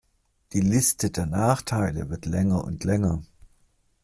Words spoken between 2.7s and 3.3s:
länger.